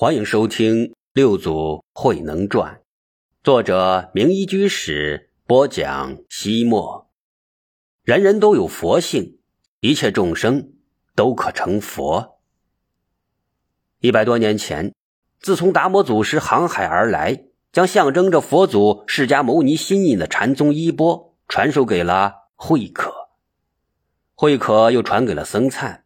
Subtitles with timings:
[0.00, 2.72] 欢迎收听《六祖慧能传》，
[3.42, 6.18] 作者明一居士播讲。
[6.30, 7.10] 西莫，
[8.04, 9.40] 人人都有佛性，
[9.80, 10.74] 一切众生
[11.16, 12.38] 都可成佛。
[13.98, 14.94] 一百多年前，
[15.40, 23.12] 自从达摩祖师航海而来，将象征着佛祖释迦牟尼心印的禅宗衣钵传授给了慧可，
[24.36, 26.04] 慧可又传给了僧璨，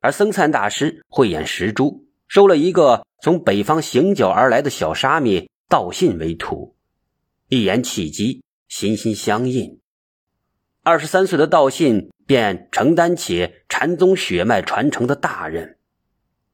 [0.00, 3.04] 而僧璨大师慧眼识珠，收了一个。
[3.22, 6.76] 从北方行脚而来的小沙弥道信为徒，
[7.48, 9.80] 一言契机，心心相印。
[10.82, 15.78] 二十三岁的道信便承担起禅宗血脉传承的大任。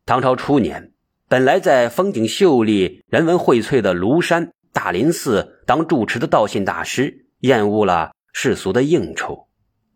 [0.06, 0.92] 唐朝初年，
[1.28, 9.48] 本来在风景秀丽、人文荟萃的庐山大林寺当住持的道信大师，厌恶了世俗的应酬。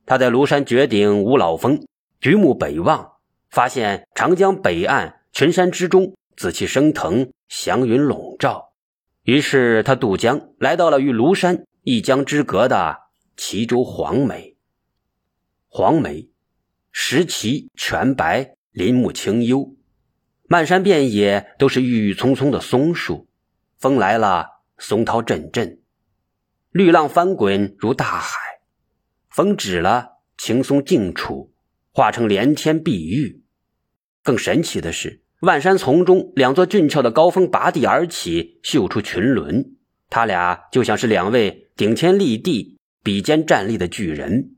[0.06, 1.86] 他在庐山绝顶五老峰，
[2.20, 3.12] 举目北望，
[3.48, 6.16] 发现长江北岸群山之中。
[6.36, 8.72] 紫气升腾，祥云笼罩。
[9.22, 13.02] 于是他渡江，来到了与庐山一江之隔的
[13.36, 14.56] 齐州黄梅。
[15.68, 16.28] 黄梅，
[16.90, 19.76] 石奇全白，林木清幽，
[20.48, 23.28] 漫山遍野都是郁郁葱葱的松树。
[23.78, 24.48] 风来了，
[24.78, 25.80] 松涛阵阵，
[26.70, 28.36] 绿浪翻滚如大海；
[29.28, 31.52] 风止了，青松静处，
[31.92, 33.44] 化成连天碧玉。
[34.24, 35.20] 更神奇的是。
[35.40, 39.76] 万山丛中，两座俊俏的高峰拔地而起，秀出群伦。
[40.08, 44.54] 他俩就像是两位顶天立地、比肩站立的巨人。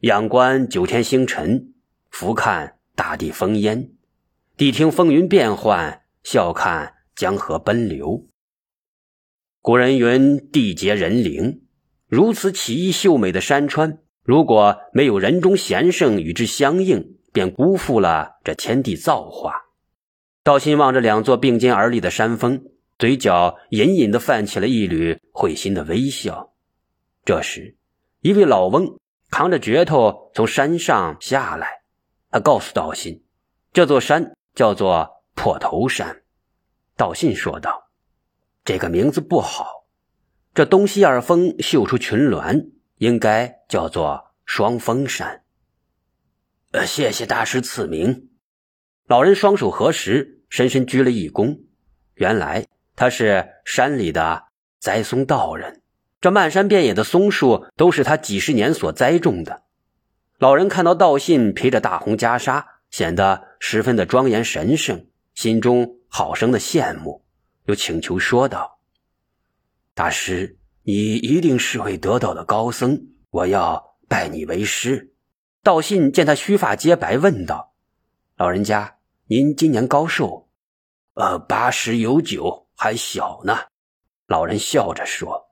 [0.00, 1.74] 仰观九天星辰，
[2.10, 3.90] 俯看大地烽烟，
[4.56, 8.26] 谛听风云变幻，笑看江河奔流。
[9.60, 11.62] 古人云：“地结人灵。”
[12.06, 19.63] 如此奇异秀美的山川，如果没有人中贤圣与之相应，便辜负了这天地造化。
[20.44, 22.62] 道心望着两座并肩而立的山峰，
[22.98, 26.52] 嘴角隐隐的泛起了一缕会心的微笑。
[27.24, 27.78] 这时，
[28.20, 28.98] 一位老翁
[29.30, 31.80] 扛着镢头从山上下来，
[32.30, 33.24] 他告诉道心，
[33.72, 36.22] 这座山叫做破头山。
[36.94, 37.88] 道信说道
[38.66, 39.86] ：“这个名字不好，
[40.52, 45.42] 这东西二峰秀出群峦，应该叫做双峰山。”
[46.72, 48.28] 呃，谢谢大师赐名。
[49.06, 51.60] 老人双手合十，深深鞠了一躬。
[52.14, 52.66] 原来
[52.96, 54.44] 他是山里的
[54.78, 55.82] 栽松道人，
[56.22, 59.64] 这漫山遍野的松树都是他几十年所栽种的。
[60.38, 67.22] 老人看到道信披着大红袈裟，显得十分的庄严神圣，心中好生的羡慕，
[67.66, 68.78] 又请求说道
[69.92, 73.00] ：“大师，你一定是位得道的高僧，
[73.30, 75.12] 我要拜你为师。”
[75.62, 77.73] 道信见他须发皆白，问道
[78.36, 78.90] ：“老人家。”
[79.26, 80.50] 您今年高寿？
[81.14, 83.56] 呃，八十有九，还小呢。
[84.26, 85.50] 老人笑着说。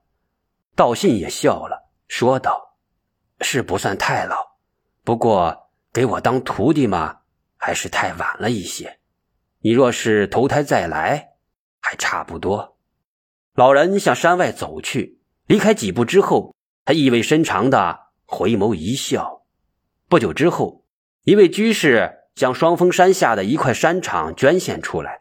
[0.77, 2.77] 道信也笑了，说道
[3.41, 4.37] ：“是不算太老，
[5.05, 7.21] 不过给我当徒弟嘛，
[7.57, 9.01] 还是太晚了一些。
[9.61, 11.31] 你若是投胎再来，
[11.81, 12.77] 还差不多。”
[13.57, 16.55] 老人向山外走去，离开几步之后，
[16.85, 19.47] 他意味深长的回眸一笑。
[20.11, 20.85] 不久之后，
[21.23, 22.19] 一位居士。
[22.35, 25.21] 将双峰山下的一块山场捐献出来，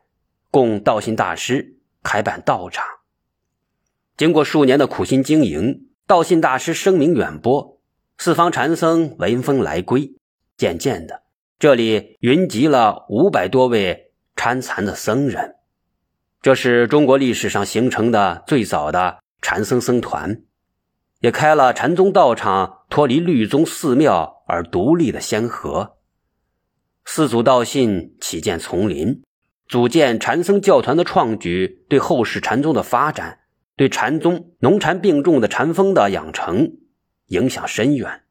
[0.50, 2.86] 供道信大师开办道场。
[4.18, 7.80] 经过数年的苦心经营，道信大师声名远播，
[8.18, 10.16] 四方禅僧闻风来归。
[10.58, 11.24] 渐渐的，
[11.58, 15.56] 这里云集了五百多位参禅的僧人。
[16.42, 20.42] 这是中国历史上形成的最早的禅僧僧团，
[21.20, 25.98] 也开了禅宗道场脱离律宗寺庙而独立的先河。
[27.14, 29.22] 四祖道信起建丛林，
[29.68, 33.40] 组建禅僧教团的创举，对后世禅宗的发展，
[33.76, 36.78] 对禅宗农禅并重的禅风的养成
[37.26, 38.22] 影响深远。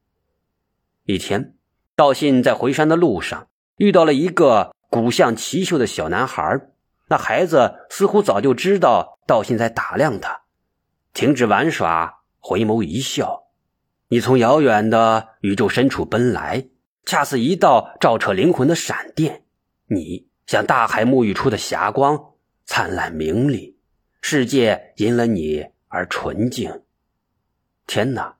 [1.04, 1.56] 一天，
[1.94, 6.62] 道信在回山的路上遇到了一个骨相奇秀的小男孩，
[7.10, 10.44] 那孩子似乎早就知道道信在打量他，
[11.12, 13.42] 停止玩耍，回眸一笑
[14.08, 16.68] ：“你从遥远的宇宙深处奔来。”
[17.04, 19.44] 恰似一道照彻灵魂的闪电，
[19.86, 23.78] 你像大海沐浴出的霞光，灿烂明丽，
[24.20, 26.82] 世界因了你而纯净。
[27.86, 28.36] 天哪，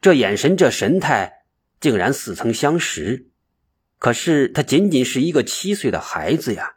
[0.00, 1.44] 这眼神，这神态，
[1.80, 3.28] 竟然似曾相识。
[3.98, 6.76] 可是他仅仅是一个七岁的孩子呀！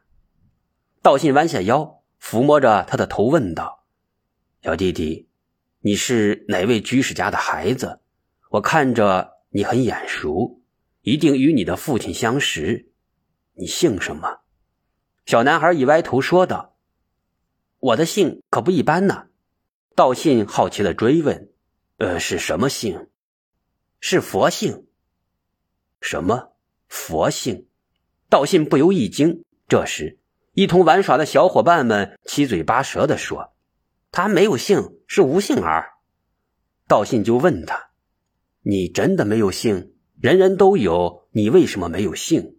[1.01, 3.85] 道信弯下腰，抚摸着他的头，问道
[4.63, 5.29] ：“小弟弟，
[5.81, 8.01] 你是哪位居士家的孩子？
[8.50, 10.61] 我看着你很眼熟。”
[11.01, 12.92] 一定与你的父亲相识，
[13.53, 14.42] 你姓什么？
[15.25, 16.77] 小男孩一歪头说道
[17.80, 19.27] ：“我的姓可不一般呢。”
[19.95, 21.51] 道信好奇的追问
[21.98, 23.07] ：“呃，是什么姓
[24.00, 24.88] ？”“是佛姓。
[26.01, 26.53] ”“什么
[26.88, 27.68] 佛姓？”
[28.30, 29.44] 道信不由一惊。
[29.68, 30.19] 这时，
[30.54, 33.54] 一同玩耍的小伙伴们七嘴八舌的说
[34.12, 35.94] ：“他没有姓，是无姓儿。”
[36.88, 37.92] 道信就问他
[38.62, 39.94] ：“你真的没有姓？
[40.21, 42.57] 人人都有，你为什么没有姓？”“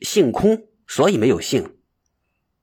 [0.00, 1.76] 姓空，所以没有姓。”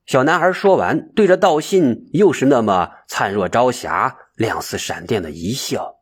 [0.06, 5.96] 小男孩说完，对着道信又是那么灿若朝霞、亮似闪电的一笑。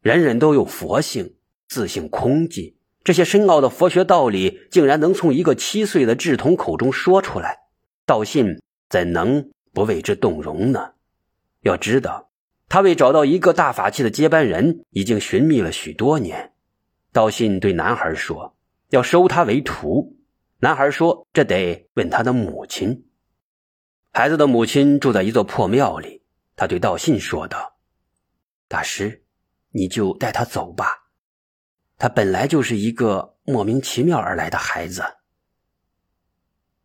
[0.00, 1.34] 人人都有佛性，
[1.68, 2.76] 自性空寂。
[3.02, 7.58] 这些深奥的佛学道理，竟然能从一个七岁的稚童口中说出来，
[8.06, 10.92] 道信怎能不为之动容呢？
[11.62, 12.30] 要知道，
[12.68, 16.49] 他为找到一个大法器的接班人，已经寻觅了许多年。
[17.12, 18.56] 道信对男孩说
[18.90, 20.16] ：“要收他为徒。”
[20.62, 23.06] 男孩说：“这得问他的母亲。”
[24.12, 26.22] 孩子的母亲住在一座破庙里。
[26.56, 27.78] 他对道信说道
[28.68, 29.24] ：“大师，
[29.70, 30.86] 你就带他走吧。
[31.96, 35.02] 他本来就是一个莫名其妙而来的孩子。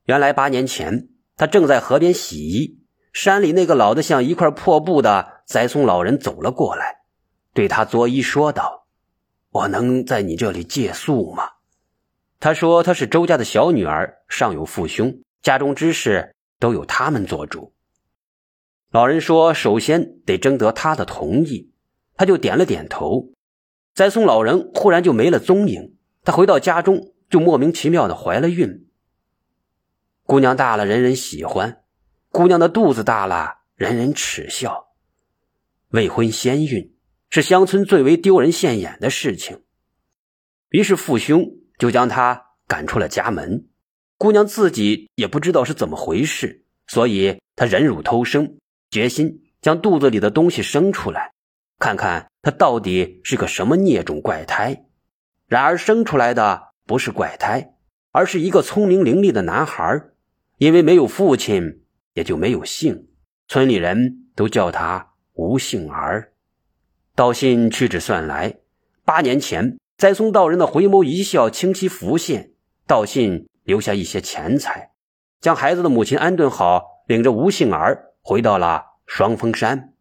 [0.06, 2.80] 原来八年前，他正在河边洗衣，
[3.12, 7.02] 山里那个老的像一块破布的栽松老人走了过来，
[7.54, 8.85] 对他作揖说道
[9.56, 11.52] ：‘我能在你这里借宿吗？’”
[12.42, 17.74] 他说：“他是周家的小女儿，上有父兄，家中之事都由他们做主。”
[18.92, 21.72] 老人说：“首先得征得他的同意。”
[22.18, 23.30] 他就点了点头。
[23.94, 25.96] 栽松老人忽然就没了踪影。
[26.24, 28.88] 他回到家中，就莫名其妙的怀了孕。
[30.24, 31.82] 姑娘大了，人人喜欢；
[32.30, 34.88] 姑娘的肚子大了，人人耻笑。
[35.90, 36.95] 未婚先孕
[37.30, 39.64] 是乡村最为丢人现眼的事情。
[40.70, 41.60] 于是父兄。
[41.78, 43.68] 就将他赶出了家门，
[44.18, 48.58] 姑娘自己也不知道是怎么回事，所以她忍辱偷生，
[48.90, 51.34] 决心将肚子里的东西生出来，
[51.78, 54.86] 看看她到底是个什么孽种怪胎。
[55.48, 57.74] 然而生出来的不是怪胎，
[58.12, 60.02] 而是一个聪明伶俐的男孩，
[60.60, 61.84] 因为没有父亲，
[62.14, 63.10] 也就没有姓，
[63.50, 66.32] 村里人都叫他无姓儿。
[67.16, 68.58] 道信屈指算来，
[69.06, 69.78] 八年前。
[69.98, 72.52] 栽松道人的回眸一笑清晰浮现，
[72.86, 74.92] 道信留下一些钱财，
[75.40, 79.94] 将孩子的母亲安顿好，领着吴杏儿回到了双峰山。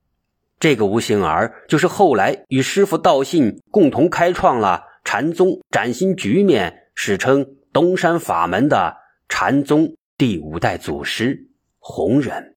[0.59, 8.97] 这个吴杏儿就是后来与师傅道信共同开创了禅宗崭新局面，史称东山法门的
[9.29, 11.47] 禅宗第五代祖师
[11.79, 12.54] 弘忍。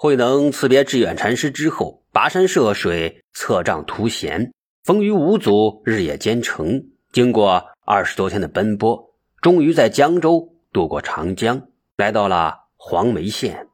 [0.00, 4.52] 慧能辞别智远禅师之后，跋山涉水，策杖图贤。
[4.84, 11.66] 风雨无阻，日夜兼程，经过二十多天的奔波，终于在江州渡过长江，
[11.96, 13.66] 来到了黄梅县。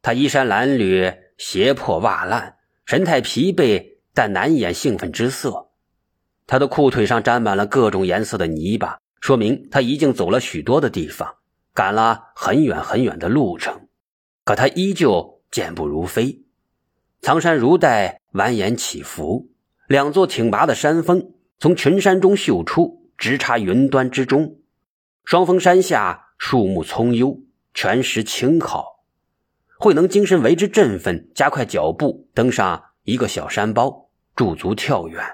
[0.00, 2.56] 他衣衫褴褛，鞋破袜烂，
[2.86, 5.68] 神态疲惫，但难掩兴奋之色。
[6.46, 11.34] 他的裤腿上沾满了各种颜色的泥巴，说明他已经走了许多的地方，
[11.74, 13.88] 赶了很远很远的路程。
[14.42, 16.42] 可他依旧健步如飞。
[17.22, 19.48] 苍山如带，蜿蜒起伏。
[19.88, 24.58] 两座挺拔的山峰从群山中秀出，直插云端之中。
[25.24, 27.40] 双峰山下树木葱幽，
[27.72, 29.06] 泉石清好。
[29.78, 35.24] 慧能精神为之振奋，加快脚步登上一个小山包，驻足眺远。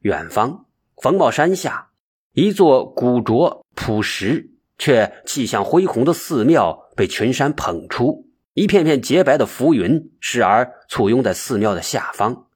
[0.00, 1.90] 远方冯茂山下，
[2.32, 8.25] 一座古拙朴实却气象恢宏的寺庙被群山捧出，
[8.56, 12.46] 一片片洁白的浮云时而簇拥在寺庙的下方。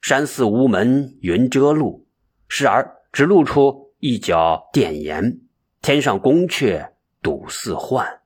[0.00, 2.06] 山寺无门，云遮路，
[2.48, 5.40] 时而只露出一角殿檐；
[5.82, 8.22] 天上宫阙睹四幻，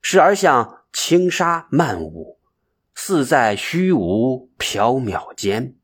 [0.00, 2.40] 时而像轻纱漫舞，
[2.96, 5.76] 似在虚无缥缈间。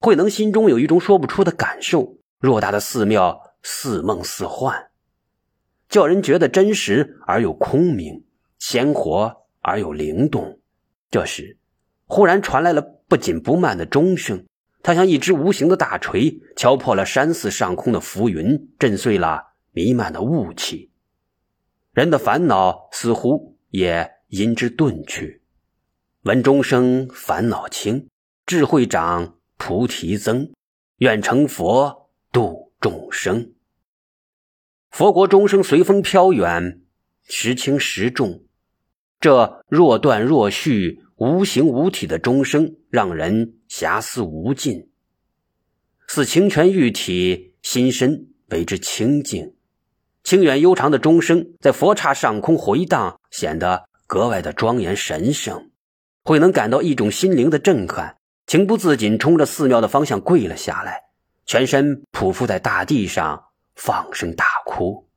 [0.00, 4.88] 慧能心中有一种说不出的感受：偌大的寺庙，似梦似幻，
[5.90, 8.24] 叫人觉得真实而又空明，
[8.58, 10.58] 鲜活而又灵动。
[11.10, 11.58] 这时，
[12.06, 14.44] 忽然传来了不紧不慢的钟声。
[14.82, 20.90] 它像一只无形的大锤，敲破了山寺上空的浮云，震碎了弥漫的雾气。
[21.92, 25.42] 人的烦恼似乎也因之遁去。
[26.22, 28.06] 闻钟声，烦恼轻；
[28.46, 30.52] 智慧长，菩提增。
[30.98, 33.52] 愿成佛，度众生。
[34.90, 36.82] 佛国钟声随风飘远，
[37.22, 38.44] 时轻时重。
[39.20, 41.02] 这若断若续。
[41.20, 44.88] 无形无体的钟声，让人遐思无尽，
[46.06, 49.56] 似清泉玉体，心身为之清净。
[50.22, 55.72] 清远悠长的钟声在佛刹上空回荡，显得格外的庄严神圣。
[56.22, 61.00] 慧能感到一种心灵的震撼，情不自禁冲着寺庙的方向跪了下来，
[61.44, 65.08] 全身匍匐在大地上，放声大哭。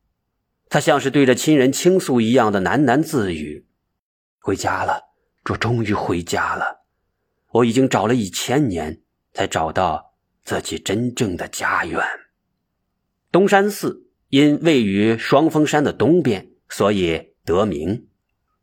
[0.68, 3.66] 他像是对着亲人倾诉一样的喃喃自语
[4.42, 5.00] ：“回家了，
[5.44, 6.84] 这终于回家了。
[7.52, 9.00] 我已经找了一千年，
[9.32, 12.02] 才找到自己真正的家园。”
[13.30, 18.08] 东山寺因位于双峰山的东边，所以得名。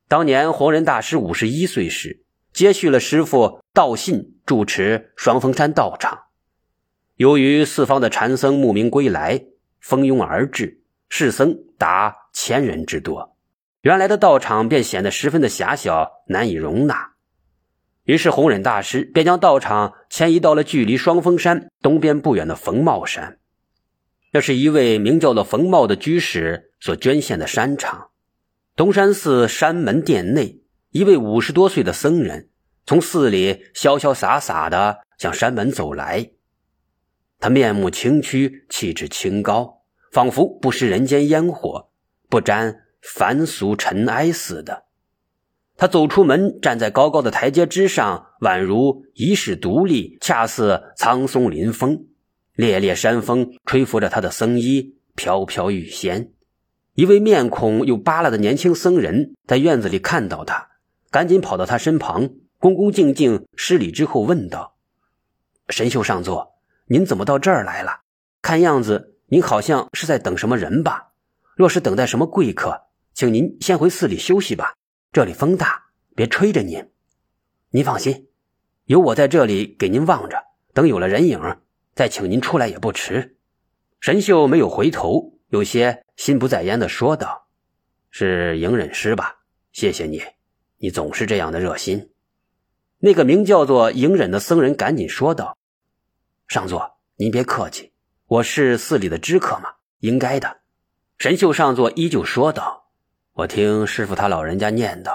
[0.09, 6.25] 当年弘仁大师五十一岁时，接续了师傅道信主持双峰山道场。
[7.15, 9.45] 由于四方的禅僧慕名归来，
[9.79, 13.37] 蜂拥而至，士僧达千人之多，
[13.81, 17.13] 原来的道场便显得十分的狭小，难以容纳。
[18.03, 23.39] 于是弘忍大师便将道场迁移到了距离双峰山东边不远的冯茂山。
[24.31, 28.09] 这是一位名叫做冯茂的居士所捐献的山场。
[28.75, 32.49] 东山寺山门殿内，一位五十多岁的僧人
[32.85, 36.31] 从寺里潇潇洒洒的向山门走来。
[37.39, 41.89] 他面目清曲，气质清高，仿佛不食人间烟火，
[42.29, 44.85] 不沾凡俗尘埃似的。
[45.77, 52.05] 他走出门，站在高高的台阶之上，宛如一世独立，恰似苍松临风。
[52.53, 56.33] 烈烈山风吹拂着他的僧衣，飘飘欲仙。
[56.95, 60.67] 一位面孔有疤了的年轻僧人在院子里看到他，
[61.09, 64.75] 赶紧跑到他身旁，恭恭敬敬施礼之后问道
[65.69, 66.55] ：“神秀上座，
[66.87, 68.01] 您怎么到这儿来了？
[68.41, 71.13] 看样子您好像是在等什么人吧？
[71.55, 72.81] 若是等待什么贵客，
[73.19, 74.77] 请您先回寺里休息吧。
[75.11, 76.89] 这里风大，别吹着您。
[77.71, 78.29] 您放心，
[78.85, 80.41] 有我在这里给您望着，
[80.73, 81.37] 等有了人影。”
[81.93, 83.35] 再请您出来也不迟。
[83.99, 87.49] 神秀没有回头，有些心不在焉的说道
[88.09, 89.39] ：“是隐忍师吧？
[89.73, 90.23] 谢谢你，
[90.77, 92.11] 你总是这样的热心。”
[92.99, 95.57] 那个名叫做隐忍的僧人赶紧说道
[96.47, 97.91] ：“上座，您别客气，
[98.27, 100.61] 我是寺里的知客嘛，应该的。”
[101.19, 102.78] 神秀上座依旧说道
[103.39, 105.13] ：“我听师傅他老人家念叨，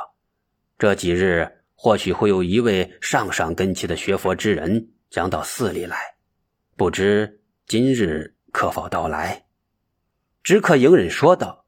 [0.78, 5.98] 这几日或许会有一位上上根器的学佛之人将到寺里来。”
[6.74, 9.44] 不知今日可否到来？
[10.42, 11.66] 知客隐忍说道：“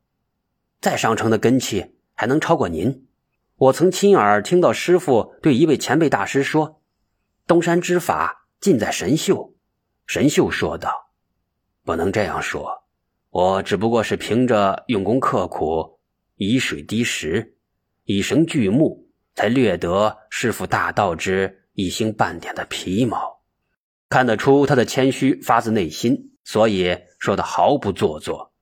[0.81, 3.07] 再上乘的根器还能超过您？
[3.57, 6.81] 我曾亲耳听到师傅对一位前辈大师说
[7.47, 9.53] ：‘东山之法尽在神秀。’
[10.09, 11.11] 神秀说道
[11.85, 12.83] ：‘不能这样说，
[13.29, 15.96] 我只不过是凭着用功刻苦，
[16.37, 17.57] 以水滴石，
[18.05, 23.37] 以绳锯木，才略得师傅大道之一星半点的皮毛。’”
[24.09, 28.53] 看得出他的谦虚发自内心，所以说的毫不做作。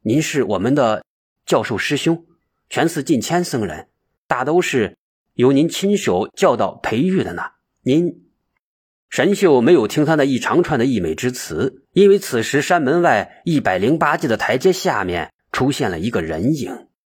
[0.00, 1.04] 您是我们的
[1.44, 2.24] 教授师兄，
[2.70, 3.88] 全寺近千僧人，
[4.26, 4.96] 大都是
[5.34, 7.42] 由您亲手教导培育的呢。
[7.82, 8.24] 您，
[9.10, 16.88] 神秀没有听他那一长串的溢美之词，因为此时山门外一百零八级的台阶下面出现了一个人影。